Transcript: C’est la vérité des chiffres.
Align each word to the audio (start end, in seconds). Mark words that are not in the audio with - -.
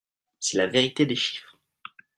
C’est 0.39 0.57
la 0.57 0.65
vérité 0.65 1.05
des 1.05 1.15
chiffres. 1.15 1.59